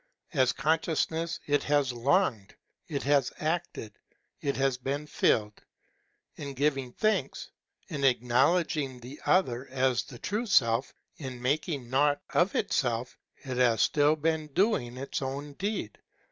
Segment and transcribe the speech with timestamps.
[0.33, 2.55] As Con sciousness it has longed,
[2.87, 3.93] it has acted,
[4.41, 5.61] it has been filled.
[6.37, 7.51] In giving thanks,
[7.87, 13.83] in acknowledging the Other as the true Self, in making naught of itself, it has
[13.83, 15.99] still been doing its own deed.